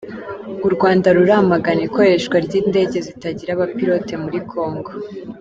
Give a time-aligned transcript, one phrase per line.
[0.67, 4.91] U Rwanda ruramagana ikoreshwa ry’indege zitagira abapilote muri kongo